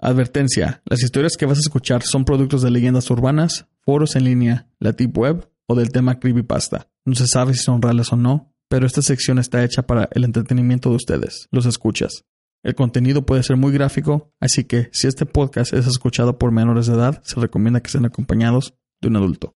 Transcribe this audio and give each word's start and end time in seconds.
Advertencia: 0.00 0.80
Las 0.84 1.02
historias 1.02 1.36
que 1.36 1.46
vas 1.46 1.58
a 1.58 1.60
escuchar 1.60 2.02
son 2.02 2.24
productos 2.24 2.62
de 2.62 2.70
leyendas 2.70 3.10
urbanas, 3.10 3.66
foros 3.80 4.14
en 4.14 4.24
línea, 4.24 4.68
la 4.78 4.92
tip 4.92 5.16
web 5.18 5.50
o 5.66 5.74
del 5.74 5.90
tema 5.90 6.20
creepypasta. 6.20 6.88
No 7.04 7.16
se 7.16 7.26
sabe 7.26 7.54
si 7.54 7.64
son 7.64 7.82
reales 7.82 8.12
o 8.12 8.16
no, 8.16 8.54
pero 8.68 8.86
esta 8.86 9.02
sección 9.02 9.38
está 9.38 9.64
hecha 9.64 9.82
para 9.82 10.08
el 10.12 10.24
entretenimiento 10.24 10.90
de 10.90 10.96
ustedes, 10.96 11.48
los 11.50 11.66
escuchas. 11.66 12.24
El 12.62 12.76
contenido 12.76 13.26
puede 13.26 13.42
ser 13.42 13.56
muy 13.56 13.72
gráfico, 13.72 14.32
así 14.40 14.64
que 14.64 14.88
si 14.92 15.08
este 15.08 15.26
podcast 15.26 15.72
es 15.72 15.86
escuchado 15.86 16.38
por 16.38 16.52
menores 16.52 16.86
de 16.86 16.94
edad, 16.94 17.20
se 17.24 17.40
recomienda 17.40 17.80
que 17.80 17.88
estén 17.88 18.04
acompañados 18.04 18.74
de 19.00 19.08
un 19.08 19.16
adulto. 19.16 19.57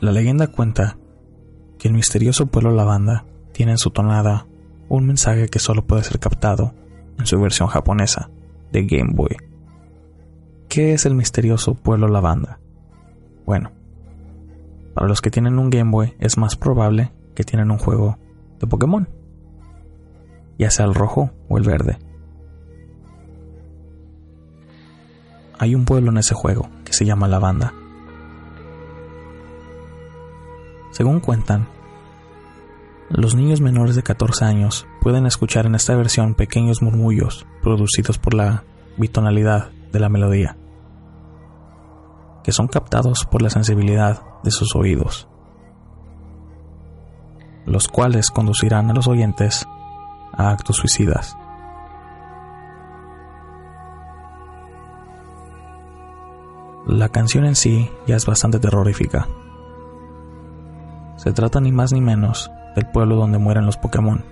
La 0.00 0.12
leyenda 0.12 0.46
cuenta 0.46 0.98
que 1.78 1.88
el 1.88 1.94
misterioso 1.94 2.46
pueblo 2.46 2.70
Lavanda 2.70 3.24
tiene 3.52 3.72
en 3.72 3.78
su 3.78 3.90
tonada 3.90 4.46
un 4.88 5.06
mensaje 5.06 5.48
que 5.48 5.58
solo 5.58 5.86
puede 5.86 6.04
ser 6.04 6.20
captado 6.20 6.74
en 7.18 7.26
su 7.26 7.40
versión 7.40 7.68
japonesa 7.68 8.30
de 8.70 8.84
Game 8.86 9.14
Boy. 9.14 9.36
¿Qué 10.68 10.92
es 10.92 11.06
el 11.06 11.14
misterioso 11.14 11.74
pueblo 11.74 12.06
Lavanda? 12.08 12.60
Bueno, 13.44 13.72
para 14.96 15.08
los 15.08 15.20
que 15.20 15.30
tienen 15.30 15.58
un 15.58 15.68
Game 15.68 15.90
Boy 15.90 16.14
es 16.18 16.38
más 16.38 16.56
probable 16.56 17.12
que 17.34 17.44
tienen 17.44 17.70
un 17.70 17.76
juego 17.76 18.16
de 18.58 18.66
Pokémon, 18.66 19.06
ya 20.58 20.70
sea 20.70 20.86
el 20.86 20.94
rojo 20.94 21.32
o 21.50 21.58
el 21.58 21.64
verde. 21.64 21.98
Hay 25.58 25.74
un 25.74 25.84
pueblo 25.84 26.10
en 26.12 26.16
ese 26.16 26.34
juego 26.34 26.70
que 26.82 26.94
se 26.94 27.04
llama 27.04 27.28
Lavanda 27.28 27.74
Según 30.92 31.20
cuentan, 31.20 31.68
los 33.10 33.34
niños 33.34 33.60
menores 33.60 33.96
de 33.96 34.02
14 34.02 34.46
años 34.46 34.86
pueden 35.02 35.26
escuchar 35.26 35.66
en 35.66 35.74
esta 35.74 35.94
versión 35.94 36.34
pequeños 36.34 36.80
murmullos 36.80 37.44
producidos 37.62 38.16
por 38.16 38.32
la 38.32 38.64
bitonalidad 38.96 39.68
de 39.92 40.00
la 40.00 40.08
melodía, 40.08 40.56
que 42.46 42.52
son 42.52 42.68
captados 42.68 43.24
por 43.24 43.42
la 43.42 43.50
sensibilidad 43.50 44.22
de 44.44 44.52
sus 44.52 44.76
oídos, 44.76 45.26
los 47.64 47.88
cuales 47.88 48.30
conducirán 48.30 48.88
a 48.88 48.94
los 48.94 49.08
oyentes 49.08 49.66
a 50.32 50.50
actos 50.50 50.76
suicidas. 50.76 51.36
La 56.86 57.08
canción 57.08 57.46
en 57.46 57.56
sí 57.56 57.90
ya 58.06 58.14
es 58.14 58.26
bastante 58.26 58.60
terrorífica. 58.60 59.26
Se 61.16 61.32
trata 61.32 61.60
ni 61.60 61.72
más 61.72 61.92
ni 61.92 62.00
menos 62.00 62.52
del 62.76 62.86
pueblo 62.92 63.16
donde 63.16 63.38
mueren 63.38 63.66
los 63.66 63.76
Pokémon. 63.76 64.24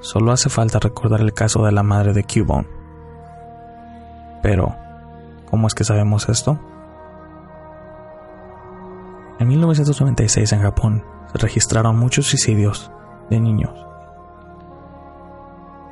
Solo 0.00 0.32
hace 0.32 0.48
falta 0.48 0.80
recordar 0.80 1.20
el 1.20 1.34
caso 1.34 1.64
de 1.64 1.70
la 1.70 1.84
madre 1.84 2.12
de 2.12 2.24
Cubone. 2.24 2.66
Pero, 4.42 4.85
¿cómo 5.56 5.68
es 5.68 5.74
que 5.74 5.84
sabemos 5.84 6.28
esto? 6.28 6.60
En 9.38 9.48
1996 9.48 10.52
en 10.52 10.60
Japón 10.60 11.02
se 11.32 11.38
registraron 11.38 11.98
muchos 11.98 12.26
suicidios 12.26 12.92
de 13.30 13.40
niños. 13.40 13.72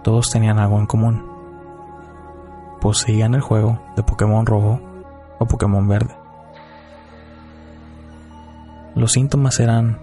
Todos 0.03 0.28
tenían 0.28 0.58
algo 0.58 0.78
en 0.78 0.84
común. 0.84 1.24
Poseían 2.82 3.34
el 3.34 3.41
juego 3.41 3.80
de 3.97 4.03
Pokémon 4.03 4.44
rojo 4.44 4.82
o 5.38 5.47
Pokémon 5.47 5.88
verde. 5.88 6.14
Los 8.94 9.12
síntomas 9.12 9.60
eran 9.60 9.98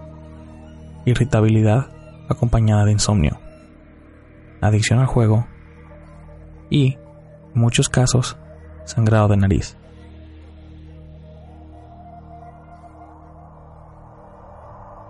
irritabilidad 1.04 1.86
acompañada 2.28 2.84
de 2.84 2.90
insomnio, 2.90 3.38
adicción 4.60 4.98
al 4.98 5.06
juego 5.06 5.46
y, 6.68 6.94
en 7.54 7.60
muchos 7.60 7.88
casos, 7.88 8.36
sangrado 8.84 9.28
de 9.28 9.36
nariz. 9.36 9.76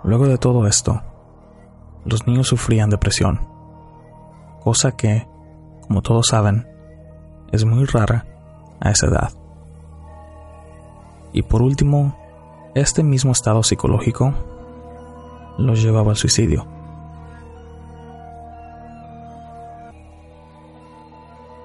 Luego 0.04 0.26
de 0.26 0.38
todo 0.38 0.66
esto, 0.66 1.00
los 2.04 2.26
niños 2.26 2.48
sufrían 2.48 2.90
depresión, 2.90 3.40
cosa 4.60 4.92
que, 4.92 5.28
como 5.86 6.02
todos 6.02 6.26
saben, 6.28 6.66
es 7.52 7.64
muy 7.64 7.84
rara 7.84 8.26
a 8.80 8.90
esa 8.90 9.06
edad. 9.06 9.30
Y 11.32 11.42
por 11.42 11.62
último, 11.62 12.18
este 12.74 13.02
mismo 13.02 13.32
estado 13.32 13.62
psicológico 13.62 14.34
los 15.58 15.82
llevaba 15.82 16.10
al 16.10 16.16
suicidio. 16.16 16.66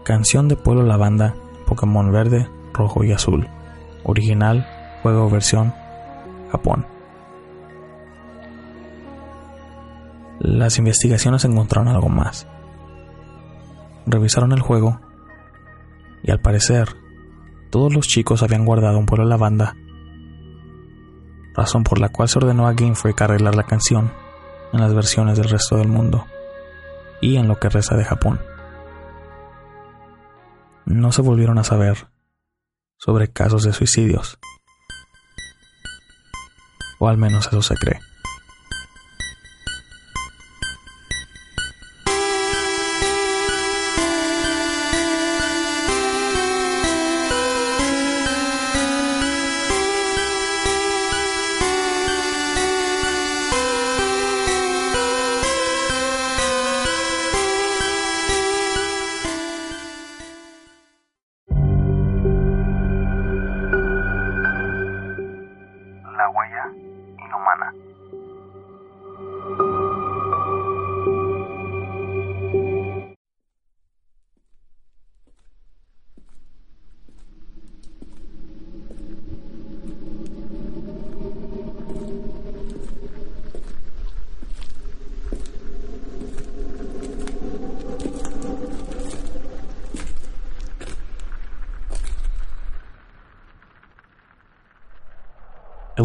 Canción 0.04 0.48
de 0.48 0.56
Pueblo 0.56 0.84
Lavanda, 0.84 1.36
Pokémon 1.68 2.12
Verde, 2.12 2.50
Rojo 2.74 3.04
y 3.04 3.12
Azul. 3.12 3.48
Original, 4.04 4.66
juego 5.04 5.30
versión, 5.30 5.74
Japón. 6.52 6.88
Las 10.40 10.78
investigaciones 10.80 11.46
encontraron 11.46 11.90
algo 11.90 12.10
más. 12.10 12.48
Revisaron 14.06 14.52
el 14.54 14.62
juego 14.62 15.00
y 16.24 16.32
al 16.32 16.40
parecer 16.40 16.88
todos 17.70 17.94
los 17.94 18.08
chicos 18.08 18.42
habían 18.42 18.66
guardado 18.66 18.98
un 18.98 19.06
pueblo 19.06 19.26
lavanda 19.26 19.76
razón 21.58 21.84
por 21.84 22.00
la 22.00 22.10
cual 22.10 22.30
se 22.30 22.38
ordenó 22.38 22.68
a 22.68 22.74
Game 22.74 22.96
Freak 22.96 23.20
arreglar 23.22 23.56
la 23.56 23.64
canción 23.64 24.12
en 24.72 24.80
las 24.80 24.94
versiones 24.94 25.38
del 25.38 25.50
resto 25.50 25.78
del 25.78 25.88
mundo 25.88 26.26
y 27.20 27.38
en 27.38 27.48
lo 27.48 27.60
que 27.60 27.68
resta 27.68 27.98
de 27.98 28.06
Japón. 28.06 28.40
No 30.88 31.12
se 31.12 31.22
volvieron 31.22 31.58
a 31.58 31.66
saber 31.66 32.08
sobre 32.96 33.28
casos 33.28 33.64
de 33.64 33.74
suicidios, 33.74 34.40
o 36.98 37.10
al 37.10 37.18
menos 37.18 37.48
eso 37.48 37.62
se 37.62 37.76
cree. 37.76 38.00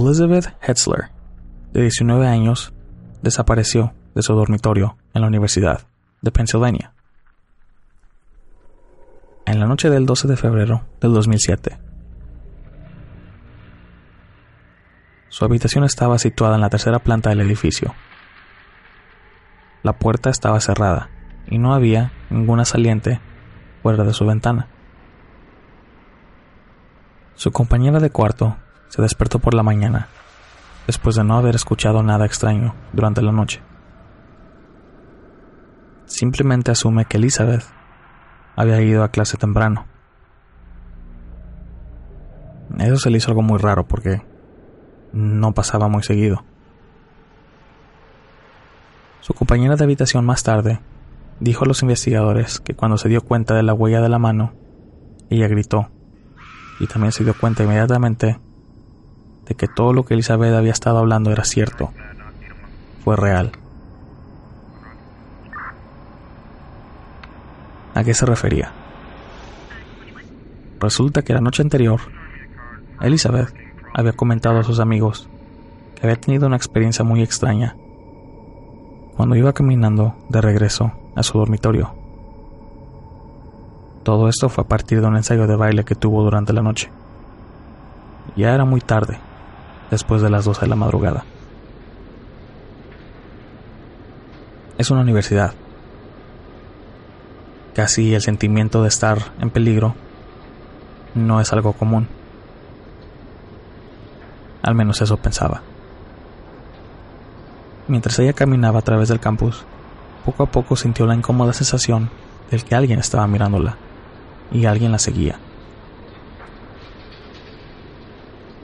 Elizabeth 0.05 0.57
Hetzler, 0.61 1.11
de 1.73 1.83
19 1.83 2.27
años, 2.27 2.73
desapareció 3.23 3.95
de 4.17 4.23
su 4.23 4.35
dormitorio 4.35 4.97
en 5.15 5.23
la 5.23 5.29
Universidad 5.29 5.87
de 6.23 6.33
Pennsylvania. 6.33 6.93
En 9.47 9.61
la 9.61 9.67
noche 9.67 9.91
del 9.91 10.05
12 10.05 10.27
de 10.27 10.37
febrero 10.37 10.83
del 11.01 11.13
2007, 11.15 11.79
su 15.29 15.45
habitación 15.45 15.85
estaba 15.85 16.19
situada 16.19 16.57
en 16.57 16.63
la 16.63 16.71
tercera 16.71 16.99
planta 16.99 17.31
del 17.31 17.41
edificio. 17.41 17.95
La 19.85 19.93
puerta 19.99 20.31
estaba 20.31 20.61
cerrada 20.61 21.11
y 21.47 21.59
no 21.59 21.75
había 21.75 22.13
ninguna 22.29 22.65
saliente 22.65 23.21
fuera 23.83 24.03
de 24.03 24.13
su 24.13 24.27
ventana. 24.27 24.67
Su 27.37 27.53
compañera 27.53 28.01
de 28.01 28.11
cuarto 28.11 28.57
se 28.93 29.01
despertó 29.01 29.39
por 29.39 29.55
la 29.55 29.63
mañana, 29.63 30.09
después 30.87 31.17
de 31.17 31.25
no 31.25 31.39
haber 31.39 31.55
escuchado 31.55 32.03
nada 32.03 32.27
extraño 32.27 32.75
durante 32.93 33.23
la 33.23 33.33
noche. 33.33 33.63
Simplemente 36.05 36.73
asume 36.73 37.07
que 37.07 37.17
Elizabeth 37.17 37.65
había 38.55 38.83
ido 38.83 39.03
a 39.03 39.09
clase 39.09 39.39
temprano. 39.39 39.87
Eso 42.81 42.99
se 42.99 43.09
le 43.09 43.17
hizo 43.17 43.31
algo 43.31 43.41
muy 43.41 43.57
raro 43.57 43.89
porque 43.89 44.27
no 45.15 45.55
pasaba 45.55 45.89
muy 45.89 46.03
seguido. 46.03 46.45
Su 49.21 49.33
compañera 49.33 49.77
de 49.77 49.85
habitación 49.85 50.27
más 50.27 50.43
tarde 50.43 50.81
dijo 51.41 51.65
a 51.65 51.69
los 51.69 51.81
investigadores 51.81 52.61
que 52.61 52.75
cuando 52.75 52.99
se 52.99 53.09
dio 53.09 53.23
cuenta 53.23 53.55
de 53.55 53.63
la 53.63 53.73
huella 53.73 54.03
de 54.03 54.11
la 54.11 54.19
mano, 54.19 54.53
ella 55.31 55.49
gritó 55.49 55.89
y 56.79 56.89
también 56.89 57.13
se 57.13 57.25
dio 57.25 57.33
cuenta 57.33 57.65
inmediatamente 57.65 58.39
que 59.55 59.69
todo 59.69 59.93
lo 59.93 60.05
que 60.05 60.15
Elizabeth 60.15 60.55
había 60.55 60.73
estado 60.73 60.99
hablando 60.99 61.31
era 61.31 61.45
cierto, 61.45 61.91
fue 63.05 63.17
real. 63.17 63.53
¿A 67.95 68.05
qué 68.05 68.15
se 68.15 68.25
refería? 68.25 68.73
Resulta 70.81 71.23
que 71.23 71.35
la 71.35 71.41
noche 71.41 71.63
anterior, 71.63 72.01
Elizabeth 73.01 73.55
había 73.95 74.13
comentado 74.13 74.59
a 74.59 74.65
sus 74.65 74.81
amigos 74.81 75.29
que 75.95 76.07
había 76.07 76.21
tenido 76.21 76.47
una 76.47 76.57
experiencia 76.57 77.05
muy 77.05 77.23
extraña 77.23 77.77
cuando 79.17 79.37
iba 79.37 79.53
caminando 79.53 80.17
de 80.29 80.41
regreso 80.41 80.93
a 81.15 81.23
su 81.23 81.39
dormitorio. 81.39 81.95
Todo 84.03 84.29
esto 84.29 84.49
fue 84.49 84.65
a 84.65 84.69
partir 84.69 85.01
de 85.01 85.07
un 85.07 85.17
ensayo 85.17 85.47
de 85.47 85.55
baile 85.55 85.85
que 85.85 85.95
tuvo 85.95 86.23
durante 86.25 86.53
la 86.53 86.63
noche. 86.63 86.91
Ya 88.35 88.55
era 88.55 88.65
muy 88.65 88.81
tarde, 88.81 89.19
después 89.93 90.23
de 90.23 90.31
las 90.31 90.47
12 90.47 90.63
de 90.63 90.69
la 90.69 90.75
madrugada. 90.75 91.23
Es 94.79 94.91
una 94.91 95.03
universidad. 95.03 95.53
Casi 97.75 98.15
el 98.15 98.23
sentimiento 98.23 98.81
de 98.81 98.89
estar 98.89 99.19
en 99.39 99.51
peligro 99.51 99.95
no 101.15 101.43
es 101.43 101.53
algo 101.53 101.75
común. 101.75 102.09
Al 104.63 104.75
menos 104.75 105.03
eso 105.03 105.19
pensaba. 105.19 105.61
Mientras 107.87 108.19
ella 108.19 108.33
caminaba 108.33 108.79
a 108.79 108.83
través 108.83 109.11
del 109.11 109.21
campus, 109.21 109.63
poco 110.25 110.43
a 110.45 110.47
poco 110.47 110.75
sintió 110.75 111.05
la 111.05 111.15
incómoda 111.15 111.53
sensación 111.53 112.09
de 112.51 112.59
que 112.61 112.75
alguien 112.75 112.99
estaba 112.99 113.27
mirándola 113.27 113.77
y 114.51 114.65
alguien 114.65 114.91
la 114.91 114.99
seguía. 114.99 115.39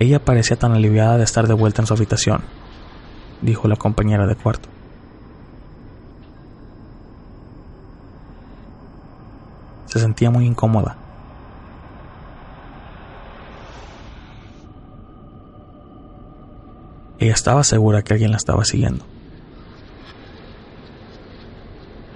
Ella 0.01 0.25
parecía 0.25 0.57
tan 0.57 0.73
aliviada 0.73 1.19
de 1.19 1.25
estar 1.25 1.49
de 1.49 1.55
vuelta 1.55 1.83
en 1.83 1.87
su 1.87 1.95
habitación, 1.95 2.43
dijo 3.43 3.67
la 3.67 3.77
compañera 3.77 4.27
de 4.27 4.37
cuarto. 4.37 4.69
Se 9.87 9.99
sentía 9.99 10.31
muy 10.31 10.47
incómoda. 10.47 10.97
Ella 17.19 17.33
estaba 17.33 17.65
segura 17.65 18.03
que 18.03 18.13
alguien 18.13 18.31
la 18.31 18.37
estaba 18.37 18.65
siguiendo. 18.65 19.05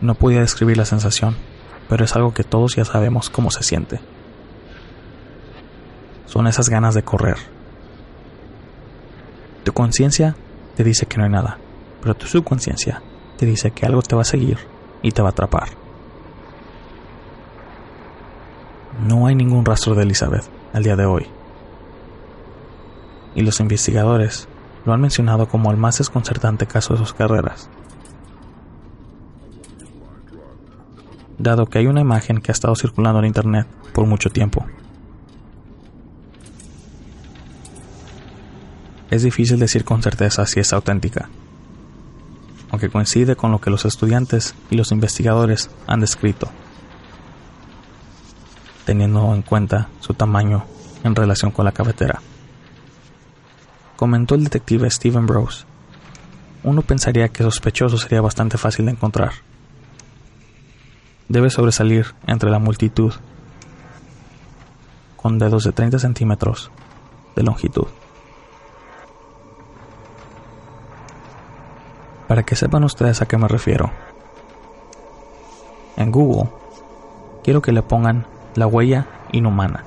No 0.01 0.15
podía 0.15 0.41
describir 0.41 0.77
la 0.77 0.85
sensación, 0.85 1.37
pero 1.89 2.05
es 2.05 2.15
algo 2.15 2.35
que 2.35 2.45
todos 2.45 2.77
ya 2.77 2.85
sabemos 2.85 3.29
cómo 3.29 3.51
se 3.51 3.65
siente. 3.65 4.01
Son 6.27 6.47
esas 6.47 6.69
ganas 6.69 6.95
de 6.95 7.03
correr. 7.03 7.52
Tu 9.65 9.73
conciencia 9.73 10.37
te 10.77 10.85
dice 10.85 11.07
que 11.07 11.19
no 11.19 11.25
hay 11.25 11.31
nada, 11.31 11.59
pero 12.01 12.15
tu 12.15 12.27
subconsciencia 12.27 13.03
te 13.37 13.47
dice 13.47 13.71
que 13.71 13.87
algo 13.87 14.03
te 14.03 14.17
va 14.17 14.23
a 14.23 14.27
seguir 14.27 14.59
y 15.03 15.13
te 15.13 15.23
va 15.23 15.29
a 15.29 15.33
atrapar. 15.33 15.69
No 19.07 19.27
hay 19.27 19.35
ningún 19.35 19.65
rastro 19.65 19.95
de 19.95 20.03
Elizabeth 20.03 20.45
al 20.73 20.83
día 20.83 20.97
de 20.97 21.07
hoy. 21.07 21.27
Y 23.35 23.43
los 23.43 23.61
investigadores 23.61 24.49
lo 24.85 24.93
han 24.93 25.01
mencionado 25.01 25.49
como 25.49 25.71
el 25.71 25.77
más 25.77 25.99
desconcertante 25.99 26.67
caso 26.67 26.95
de 26.95 27.01
sus 27.01 27.15
carreras. 27.15 27.71
dado 31.43 31.67
que 31.67 31.79
hay 31.79 31.87
una 31.87 32.01
imagen 32.01 32.41
que 32.41 32.51
ha 32.51 32.55
estado 32.55 32.75
circulando 32.77 33.19
en 33.19 33.27
Internet 33.27 33.67
por 33.93 34.07
mucho 34.07 34.31
tiempo. 34.31 34.65
Es 39.13 39.23
difícil 39.23 39.59
decir 39.59 39.85
con 39.85 40.03
certeza 40.03 40.47
si 40.47 40.61
es 40.61 40.73
auténtica, 40.73 41.29
aunque 42.71 42.89
coincide 42.89 43.37
con 43.37 43.53
lo 43.53 43.61
que 43.61 43.69
los 43.69 43.85
estudiantes 43.85 44.55
y 44.71 44.77
los 44.77 44.91
investigadores 44.91 45.69
han 45.87 46.01
descrito, 46.01 46.49
teniendo 48.87 49.35
en 49.35 49.43
cuenta 49.43 49.89
su 50.01 50.15
tamaño 50.15 50.65
en 51.05 51.15
relación 51.15 51.51
con 51.51 51.67
la 51.67 51.73
cafetera. 51.73 52.23
Comentó 53.97 54.35
el 54.35 54.45
detective 54.45 54.91
Stephen 54.91 55.27
Brose. 55.27 55.67
Uno 56.65 56.81
pensaría 56.81 57.29
que 57.29 57.43
sospechoso 57.43 57.99
sería 57.99 58.23
bastante 58.23 58.57
fácil 58.57 58.87
de 58.87 58.93
encontrar 58.93 59.33
debe 61.29 61.51
sobresalir 61.51 62.15
entre 62.27 62.51
la 62.51 62.59
multitud 62.59 63.13
con 65.17 65.39
dedos 65.39 65.65
de 65.65 65.73
30 65.73 65.99
centímetros 65.99 66.71
de 67.37 67.43
longitud. 67.43 67.87
Para 72.33 72.45
que 72.45 72.57
sepan 72.57 72.83
ustedes 72.83 73.21
a 73.21 73.27
qué 73.27 73.37
me 73.37 73.47
refiero. 73.47 73.91
En 75.99 76.11
Google, 76.11 76.49
quiero 77.45 77.61
que 77.61 77.73
le 77.73 77.83
pongan 77.83 78.25
la 78.55 78.67
huella 78.67 79.05
inhumana. 79.33 79.85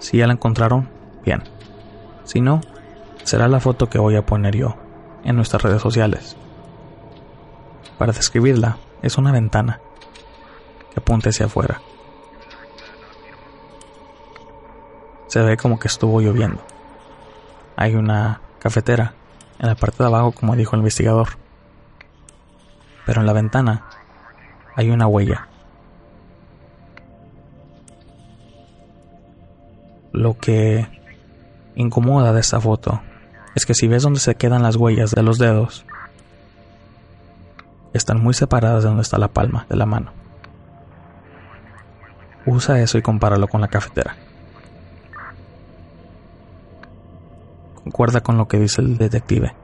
Si 0.00 0.18
ya 0.18 0.26
la 0.26 0.32
encontraron, 0.32 0.88
bien. 1.24 1.44
Si 2.24 2.40
no, 2.40 2.60
será 3.22 3.46
la 3.46 3.60
foto 3.60 3.88
que 3.88 4.00
voy 4.00 4.16
a 4.16 4.26
poner 4.26 4.56
yo 4.56 4.74
en 5.22 5.36
nuestras 5.36 5.62
redes 5.62 5.80
sociales. 5.80 6.36
Para 7.98 8.10
describirla, 8.10 8.78
es 9.00 9.16
una 9.16 9.30
ventana 9.30 9.78
que 10.92 10.98
apunta 10.98 11.28
hacia 11.28 11.46
afuera. 11.46 11.80
Se 15.28 15.40
ve 15.40 15.56
como 15.56 15.78
que 15.78 15.86
estuvo 15.86 16.20
lloviendo. 16.20 16.60
Hay 17.76 17.94
una 17.94 18.40
cafetera 18.58 19.14
en 19.58 19.68
la 19.68 19.74
parte 19.74 20.02
de 20.02 20.06
abajo, 20.06 20.32
como 20.32 20.56
dijo 20.56 20.76
el 20.76 20.80
investigador. 20.80 21.28
Pero 23.06 23.20
en 23.20 23.26
la 23.26 23.32
ventana 23.32 23.84
hay 24.74 24.90
una 24.90 25.06
huella. 25.06 25.48
Lo 30.12 30.36
que 30.38 30.88
incomoda 31.74 32.32
de 32.32 32.40
esta 32.40 32.60
foto 32.60 33.00
es 33.54 33.66
que 33.66 33.74
si 33.74 33.88
ves 33.88 34.02
dónde 34.02 34.20
se 34.20 34.36
quedan 34.36 34.62
las 34.62 34.76
huellas 34.76 35.10
de 35.10 35.22
los 35.22 35.38
dedos, 35.38 35.84
están 37.92 38.22
muy 38.22 38.34
separadas 38.34 38.82
de 38.82 38.88
donde 38.88 39.02
está 39.02 39.18
la 39.18 39.28
palma 39.28 39.66
de 39.68 39.76
la 39.76 39.86
mano. 39.86 40.12
Usa 42.46 42.80
eso 42.80 42.98
y 42.98 43.02
compáralo 43.02 43.48
con 43.48 43.60
la 43.60 43.68
cafetera. 43.68 44.16
Concuerda 47.98 48.20
con 48.20 48.38
lo 48.38 48.46
que 48.46 48.60
dice 48.60 48.80
el 48.80 48.96
detective. 48.96 49.56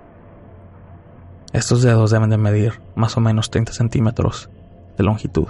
Estos 1.53 1.83
dedos 1.83 2.11
deben 2.11 2.31
de 2.31 2.37
medir 2.37 2.81
más 2.97 3.17
o 3.17 3.21
menos 3.21 3.49
30 3.49 3.73
centímetros 3.73 4.51
de 4.99 5.05
longitud. 5.05 5.47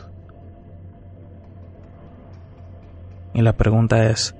Y 3.32 3.40
la 3.40 3.54
pregunta 3.54 4.10
es, 4.10 4.34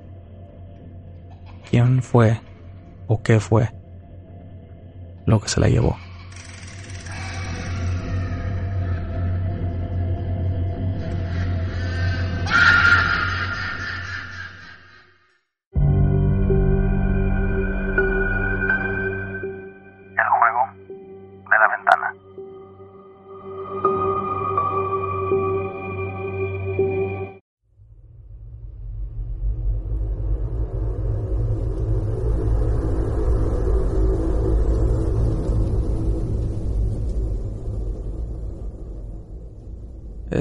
¿quién 1.71 2.03
fue 2.03 2.39
o 3.07 3.23
qué 3.23 3.41
fue 3.41 3.71
lo 5.25 5.41
que 5.41 5.49
se 5.49 5.61
la 5.61 5.71
llevó? 5.71 5.97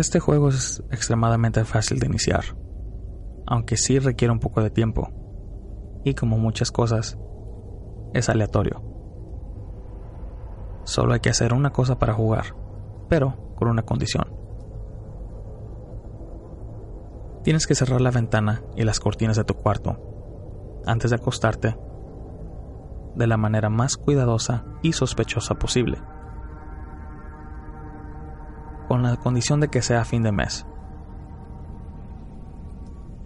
Este 0.03 0.19
juego 0.19 0.49
es 0.49 0.83
extremadamente 0.91 1.63
fácil 1.63 1.97
de 1.97 2.07
iniciar, 2.07 2.43
aunque 3.47 3.77
sí 3.77 3.99
requiere 3.99 4.33
un 4.33 4.41
poco 4.41 4.61
de 4.61 4.69
tiempo, 4.69 5.07
y 6.03 6.13
como 6.13 6.37
muchas 6.37 6.73
cosas, 6.73 7.17
es 8.13 8.27
aleatorio. 8.27 8.83
Solo 10.83 11.13
hay 11.13 11.21
que 11.21 11.29
hacer 11.29 11.53
una 11.53 11.71
cosa 11.71 11.99
para 11.99 12.13
jugar, 12.13 12.47
pero 13.07 13.55
con 13.55 13.69
una 13.69 13.83
condición. 13.83 14.25
Tienes 17.45 17.65
que 17.65 17.73
cerrar 17.73 18.01
la 18.01 18.11
ventana 18.11 18.61
y 18.75 18.83
las 18.83 18.99
cortinas 18.99 19.37
de 19.37 19.45
tu 19.45 19.53
cuarto 19.53 20.81
antes 20.85 21.11
de 21.11 21.15
acostarte 21.15 21.77
de 23.15 23.27
la 23.27 23.37
manera 23.37 23.69
más 23.69 23.95
cuidadosa 23.95 24.65
y 24.81 24.91
sospechosa 24.91 25.55
posible 25.55 25.99
con 28.93 29.01
la 29.01 29.17
condición 29.17 29.59
de 29.59 29.69
que 29.69 29.81
sea 29.81 30.05
fin 30.05 30.21
de 30.21 30.31
mes. 30.31 30.67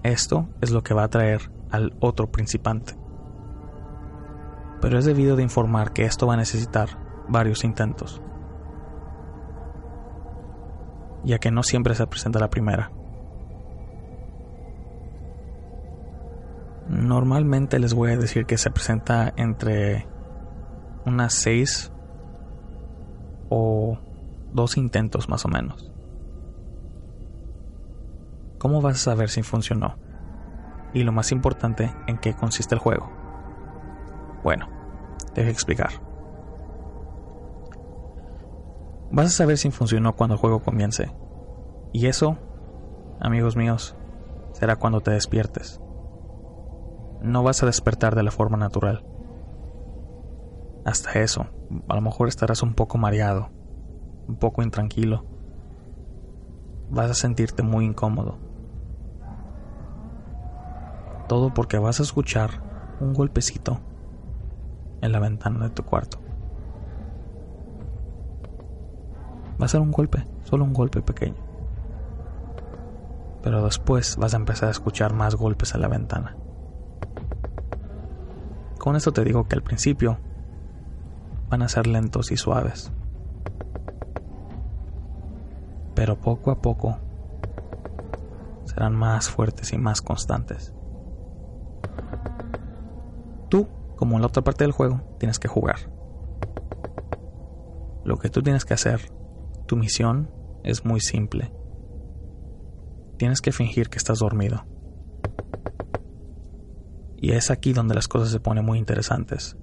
Esto 0.01 0.47
es 0.61 0.71
lo 0.71 0.81
que 0.81 0.93
va 0.93 1.03
a 1.03 1.09
traer 1.09 1.51
al 1.69 1.93
otro 1.99 2.31
principante. 2.31 2.93
Pero 4.79 4.97
es 4.97 5.03
debido 5.03 5.35
de 5.35 5.43
informar 5.43 5.91
que 5.91 6.05
esto 6.05 6.25
va 6.25 6.35
a 6.35 6.37
necesitar 6.37 6.87
varios 7.27 7.65
intentos, 7.65 8.21
ya 11.25 11.37
que 11.37 11.51
no 11.51 11.63
siempre 11.63 11.95
se 11.95 12.07
presenta 12.07 12.39
la 12.39 12.49
primera. 12.49 12.89
Normalmente 16.87 17.77
les 17.79 17.93
voy 17.93 18.11
a 18.11 18.17
decir 18.17 18.45
que 18.45 18.57
se 18.57 18.71
presenta 18.71 19.33
entre 19.35 20.07
unas 21.05 21.33
6 21.33 21.91
o 23.49 23.99
dos 24.57 24.75
intentos 24.75 25.29
más 25.29 25.45
o 25.45 25.47
menos. 25.47 25.89
¿Cómo 28.57 28.81
vas 28.81 28.95
a 28.95 29.11
saber 29.11 29.29
si 29.29 29.43
funcionó? 29.43 29.97
Y 30.93 31.03
lo 31.03 31.13
más 31.13 31.31
importante, 31.31 31.93
¿en 32.07 32.17
qué 32.17 32.33
consiste 32.33 32.75
el 32.75 32.81
juego? 32.81 33.09
Bueno, 34.43 34.67
te 35.33 35.41
voy 35.41 35.49
a 35.49 35.53
explicar. 35.53 35.91
Vas 39.11 39.27
a 39.27 39.29
saber 39.29 39.57
si 39.57 39.71
funcionó 39.71 40.15
cuando 40.15 40.33
el 40.33 40.41
juego 40.41 40.59
comience. 40.59 41.15
Y 41.93 42.07
eso, 42.07 42.37
amigos 43.21 43.55
míos, 43.55 43.95
será 44.53 44.75
cuando 44.75 45.01
te 45.01 45.11
despiertes. 45.11 45.79
No 47.21 47.43
vas 47.43 47.61
a 47.61 47.67
despertar 47.67 48.15
de 48.15 48.23
la 48.23 48.31
forma 48.31 48.57
natural. 48.57 49.05
Hasta 50.83 51.19
eso, 51.19 51.47
a 51.87 51.95
lo 51.95 52.01
mejor 52.01 52.27
estarás 52.27 52.63
un 52.63 52.73
poco 52.73 52.97
mareado, 52.97 53.49
un 54.27 54.35
poco 54.35 54.61
intranquilo. 54.61 55.25
Vas 56.89 57.11
a 57.11 57.13
sentirte 57.13 57.63
muy 57.63 57.85
incómodo. 57.85 58.37
Todo 61.27 61.53
porque 61.53 61.77
vas 61.77 61.99
a 61.99 62.03
escuchar 62.03 62.61
un 62.99 63.13
golpecito 63.13 63.79
en 65.01 65.11
la 65.11 65.19
ventana 65.19 65.65
de 65.65 65.69
tu 65.71 65.83
cuarto. 65.83 66.19
Va 69.59 69.65
a 69.65 69.69
ser 69.69 69.81
un 69.81 69.91
golpe, 69.91 70.25
solo 70.43 70.63
un 70.63 70.73
golpe 70.73 71.01
pequeño. 71.01 71.35
Pero 73.41 73.63
después 73.63 74.17
vas 74.17 74.33
a 74.33 74.37
empezar 74.37 74.69
a 74.69 74.71
escuchar 74.71 75.13
más 75.13 75.35
golpes 75.35 75.73
en 75.73 75.81
la 75.81 75.87
ventana. 75.87 76.37
Con 78.77 78.95
esto 78.95 79.11
te 79.11 79.23
digo 79.23 79.47
que 79.47 79.55
al 79.55 79.63
principio 79.63 80.17
van 81.49 81.61
a 81.61 81.69
ser 81.69 81.87
lentos 81.87 82.31
y 82.31 82.37
suaves 82.37 82.91
pero 85.97 86.15
poco 86.15 86.51
a 86.51 86.61
poco 86.61 86.99
serán 88.65 88.93
más 88.93 89.31
fuertes 89.31 89.73
y 89.73 89.79
más 89.79 90.03
constantes. 90.03 90.71
Tú, 93.49 93.67
como 93.95 94.15
en 94.15 94.21
la 94.21 94.27
otra 94.27 94.43
parte 94.43 94.63
del 94.63 94.73
juego, 94.73 95.01
tienes 95.17 95.39
que 95.39 95.47
jugar. 95.47 95.91
Lo 98.05 98.19
que 98.19 98.29
tú 98.29 98.43
tienes 98.43 98.63
que 98.63 98.75
hacer, 98.75 99.11
tu 99.65 99.75
misión, 99.75 100.29
es 100.63 100.85
muy 100.85 100.99
simple. 100.99 101.51
Tienes 103.17 103.41
que 103.41 103.51
fingir 103.51 103.89
que 103.89 103.97
estás 103.97 104.19
dormido. 104.19 104.65
Y 107.19 107.31
es 107.31 107.49
aquí 107.49 107.73
donde 107.73 107.95
las 107.95 108.07
cosas 108.07 108.29
se 108.29 108.39
ponen 108.39 108.63
muy 108.63 108.77
interesantes. 108.77 109.57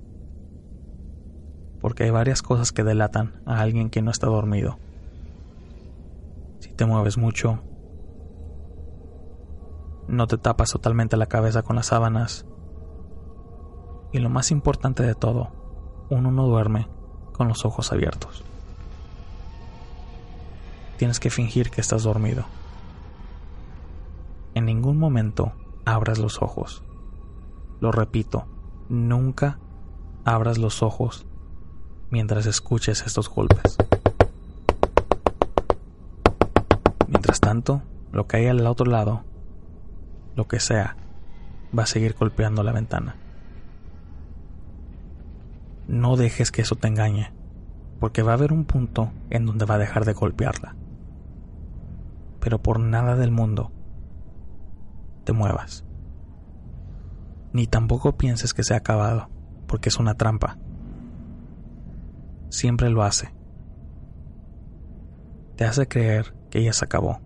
Porque 1.80 2.02
hay 2.02 2.10
varias 2.10 2.42
cosas 2.42 2.72
que 2.72 2.82
delatan 2.82 3.40
a 3.46 3.60
alguien 3.60 3.88
que 3.88 4.02
no 4.02 4.10
está 4.10 4.26
dormido 4.26 4.80
te 6.76 6.86
mueves 6.86 7.18
mucho, 7.18 7.60
no 10.08 10.26
te 10.26 10.38
tapas 10.38 10.70
totalmente 10.70 11.16
la 11.16 11.26
cabeza 11.26 11.62
con 11.62 11.76
las 11.76 11.86
sábanas 11.86 12.46
y 14.12 14.18
lo 14.18 14.30
más 14.30 14.50
importante 14.50 15.02
de 15.02 15.14
todo, 15.14 16.06
uno 16.10 16.30
no 16.30 16.46
duerme 16.46 16.88
con 17.32 17.48
los 17.48 17.64
ojos 17.64 17.92
abiertos. 17.92 18.44
Tienes 20.98 21.18
que 21.18 21.30
fingir 21.30 21.70
que 21.70 21.80
estás 21.80 22.04
dormido. 22.04 22.44
En 24.54 24.66
ningún 24.66 24.98
momento 24.98 25.52
abras 25.84 26.18
los 26.18 26.42
ojos. 26.42 26.84
Lo 27.80 27.90
repito, 27.90 28.46
nunca 28.88 29.58
abras 30.24 30.58
los 30.58 30.82
ojos 30.82 31.26
mientras 32.10 32.46
escuches 32.46 33.02
estos 33.04 33.28
golpes. 33.28 33.76
Tanto, 37.54 37.82
lo 38.10 38.26
que 38.26 38.38
hay 38.38 38.46
al 38.48 38.66
otro 38.66 38.86
lado, 38.86 39.22
lo 40.34 40.48
que 40.48 40.58
sea, 40.58 40.96
va 41.76 41.84
a 41.84 41.86
seguir 41.86 42.16
golpeando 42.18 42.64
la 42.64 42.72
ventana. 42.72 43.14
No 45.86 46.16
dejes 46.16 46.50
que 46.50 46.62
eso 46.62 46.74
te 46.74 46.88
engañe, 46.88 47.32
porque 48.00 48.22
va 48.22 48.32
a 48.32 48.34
haber 48.34 48.52
un 48.52 48.64
punto 48.64 49.12
en 49.30 49.46
donde 49.46 49.66
va 49.66 49.76
a 49.76 49.78
dejar 49.78 50.04
de 50.04 50.14
golpearla. 50.14 50.74
Pero 52.40 52.60
por 52.60 52.80
nada 52.80 53.14
del 53.14 53.30
mundo 53.30 53.70
te 55.22 55.32
muevas. 55.32 55.84
Ni 57.52 57.68
tampoco 57.68 58.16
pienses 58.16 58.52
que 58.52 58.64
se 58.64 58.74
ha 58.74 58.78
acabado, 58.78 59.28
porque 59.68 59.90
es 59.90 59.98
una 60.00 60.14
trampa. 60.14 60.58
Siempre 62.48 62.90
lo 62.90 63.04
hace. 63.04 63.32
Te 65.54 65.64
hace 65.64 65.86
creer 65.86 66.34
que 66.50 66.64
ya 66.64 66.72
se 66.72 66.84
acabó. 66.84 67.20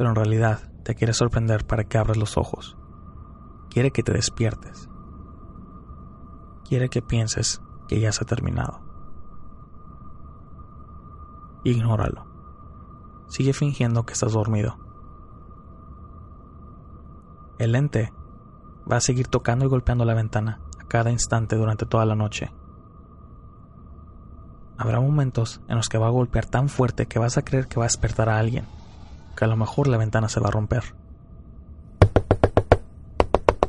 Pero 0.00 0.08
en 0.08 0.16
realidad 0.16 0.72
te 0.82 0.94
quiere 0.94 1.12
sorprender 1.12 1.66
para 1.66 1.84
que 1.84 1.98
abras 1.98 2.16
los 2.16 2.38
ojos. 2.38 2.74
Quiere 3.68 3.90
que 3.90 4.02
te 4.02 4.14
despiertes. 4.14 4.88
Quiere 6.66 6.88
que 6.88 7.02
pienses 7.02 7.60
que 7.86 8.00
ya 8.00 8.10
se 8.10 8.24
ha 8.24 8.26
terminado. 8.26 8.80
Ignóralo. 11.64 12.24
Sigue 13.28 13.52
fingiendo 13.52 14.06
que 14.06 14.14
estás 14.14 14.32
dormido. 14.32 14.78
El 17.58 17.74
ente 17.74 18.14
va 18.90 18.96
a 18.96 19.00
seguir 19.02 19.28
tocando 19.28 19.66
y 19.66 19.68
golpeando 19.68 20.06
la 20.06 20.14
ventana 20.14 20.62
a 20.82 20.88
cada 20.88 21.10
instante 21.10 21.56
durante 21.56 21.84
toda 21.84 22.06
la 22.06 22.14
noche 22.14 22.50
Habrá 24.80 24.98
momentos 24.98 25.60
en 25.68 25.76
los 25.76 25.90
que 25.90 25.98
va 25.98 26.06
a 26.06 26.10
golpear 26.10 26.46
tan 26.46 26.70
fuerte 26.70 27.04
que 27.04 27.18
vas 27.18 27.36
a 27.36 27.42
creer 27.42 27.68
que 27.68 27.78
va 27.78 27.84
a 27.84 27.88
despertar 27.92 28.30
a 28.30 28.38
alguien, 28.38 28.64
que 29.40 29.46
a 29.46 29.48
lo 29.48 29.56
mejor 29.56 29.88
la 29.88 29.96
ventana 29.96 30.28
se 30.28 30.38
va 30.38 30.48
a 30.48 30.50
romper. 30.50 30.82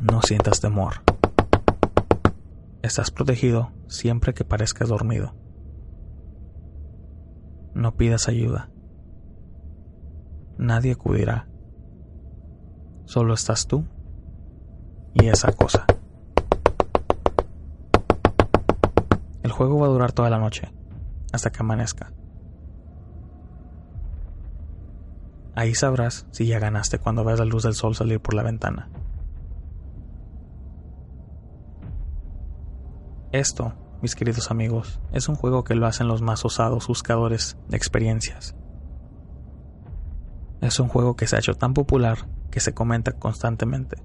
No 0.01 0.21
sientas 0.21 0.59
temor. 0.59 0.95
Estás 2.81 3.09
protegido 3.09 3.71
siempre 3.87 4.33
que 4.33 4.43
parezcas 4.43 4.89
dormido. 4.89 5.33
No 7.73 7.95
pidas 7.95 8.27
ayuda. 8.27 8.69
Nadie 10.57 10.91
acudirá. 10.91 11.47
Solo 13.05 13.33
estás 13.33 13.65
tú 13.65 13.85
y 15.13 15.27
esa 15.27 15.53
cosa. 15.53 15.85
El 19.41 19.53
juego 19.53 19.79
va 19.79 19.85
a 19.85 19.91
durar 19.91 20.11
toda 20.11 20.29
la 20.29 20.37
noche 20.37 20.69
hasta 21.31 21.49
que 21.49 21.59
amanezca. 21.61 22.11
Ahí 25.55 25.75
sabrás 25.75 26.27
si 26.31 26.47
ya 26.47 26.59
ganaste 26.59 26.99
cuando 26.99 27.23
veas 27.23 27.39
la 27.39 27.45
luz 27.45 27.63
del 27.63 27.75
sol 27.75 27.95
salir 27.95 28.19
por 28.19 28.33
la 28.33 28.43
ventana. 28.43 28.89
Esto 33.31 33.73
mis 34.01 34.15
queridos 34.15 34.49
amigos, 34.49 34.99
es 35.11 35.29
un 35.29 35.35
juego 35.35 35.63
que 35.63 35.75
lo 35.75 35.85
hacen 35.85 36.07
los 36.07 36.23
más 36.23 36.43
osados 36.43 36.87
buscadores 36.87 37.57
de 37.67 37.77
experiencias. 37.77 38.55
Es 40.59 40.79
un 40.79 40.87
juego 40.87 41.15
que 41.15 41.27
se 41.27 41.35
ha 41.35 41.39
hecho 41.39 41.53
tan 41.53 41.75
popular 41.75 42.27
que 42.49 42.59
se 42.59 42.73
comenta 42.73 43.13
constantemente. 43.13 43.97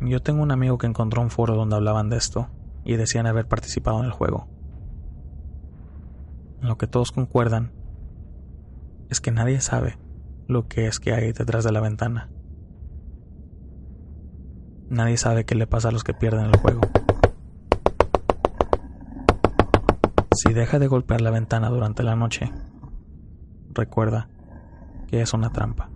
Yo 0.00 0.20
tengo 0.20 0.42
un 0.42 0.50
amigo 0.50 0.76
que 0.76 0.88
encontró 0.88 1.22
un 1.22 1.30
foro 1.30 1.54
donde 1.54 1.76
hablaban 1.76 2.10
de 2.10 2.16
esto 2.16 2.48
y 2.84 2.96
decían 2.96 3.26
haber 3.26 3.46
participado 3.46 4.00
en 4.00 4.06
el 4.06 4.12
juego. 4.12 4.48
Lo 6.60 6.78
que 6.78 6.86
todos 6.86 7.12
concuerdan 7.12 7.72
es 9.08 9.20
que 9.20 9.30
nadie 9.30 9.60
sabe 9.60 9.98
lo 10.48 10.68
que 10.68 10.86
es 10.86 10.98
que 11.00 11.12
hay 11.12 11.32
detrás 11.32 11.64
de 11.64 11.72
la 11.72 11.80
ventana. 11.80 12.30
Nadie 14.88 15.16
sabe 15.16 15.44
qué 15.44 15.54
le 15.54 15.66
pasa 15.66 15.88
a 15.88 15.92
los 15.92 16.04
que 16.04 16.14
pierden 16.14 16.46
el 16.46 16.56
juego. 16.56 16.82
Si 20.32 20.52
deja 20.52 20.78
de 20.78 20.86
golpear 20.86 21.20
la 21.20 21.30
ventana 21.30 21.70
durante 21.70 22.02
la 22.02 22.14
noche, 22.14 22.52
recuerda 23.72 24.28
que 25.08 25.22
es 25.22 25.32
una 25.32 25.50
trampa. 25.50 25.90